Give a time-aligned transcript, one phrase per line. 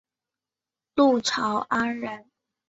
[0.95, 2.27] 陆朝安人。